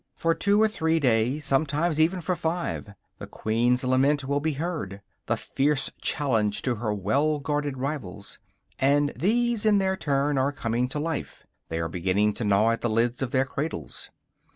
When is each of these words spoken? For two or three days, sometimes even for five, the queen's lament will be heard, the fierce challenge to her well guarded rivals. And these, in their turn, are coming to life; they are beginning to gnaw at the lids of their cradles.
For 0.15 0.33
two 0.33 0.59
or 0.59 0.67
three 0.67 0.99
days, 0.99 1.45
sometimes 1.45 1.99
even 1.99 2.21
for 2.21 2.35
five, 2.35 2.95
the 3.19 3.27
queen's 3.27 3.83
lament 3.83 4.23
will 4.25 4.39
be 4.39 4.53
heard, 4.53 4.99
the 5.27 5.37
fierce 5.37 5.91
challenge 6.01 6.63
to 6.63 6.73
her 6.77 6.91
well 6.91 7.37
guarded 7.37 7.77
rivals. 7.77 8.39
And 8.79 9.13
these, 9.15 9.63
in 9.63 9.77
their 9.77 9.95
turn, 9.95 10.39
are 10.39 10.51
coming 10.51 10.87
to 10.87 10.99
life; 10.99 11.45
they 11.69 11.79
are 11.79 11.87
beginning 11.87 12.33
to 12.33 12.43
gnaw 12.43 12.71
at 12.71 12.81
the 12.81 12.89
lids 12.89 13.21
of 13.21 13.29
their 13.29 13.45
cradles. 13.45 14.09